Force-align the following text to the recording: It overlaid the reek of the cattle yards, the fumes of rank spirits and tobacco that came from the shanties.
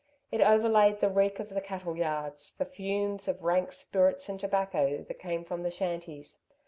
It 0.31 0.41
overlaid 0.41 0.99
the 0.99 1.11
reek 1.11 1.39
of 1.39 1.49
the 1.49 1.61
cattle 1.61 1.95
yards, 1.95 2.55
the 2.55 2.65
fumes 2.65 3.27
of 3.27 3.43
rank 3.43 3.71
spirits 3.71 4.27
and 4.29 4.39
tobacco 4.39 5.03
that 5.03 5.19
came 5.19 5.45
from 5.45 5.61
the 5.61 5.69
shanties. 5.69 6.39